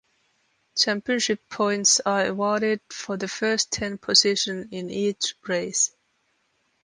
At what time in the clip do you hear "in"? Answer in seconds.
4.71-4.89